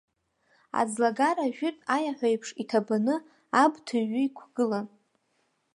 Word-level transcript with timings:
Аӡлагара-жәытә 0.79 1.83
аиаҳәа 1.95 2.27
еиԥш, 2.31 2.49
иҭабаны 2.61 3.15
абб 3.61 3.73
ҭыҩҩы 3.85 4.21
иқәгылан. 4.25 4.87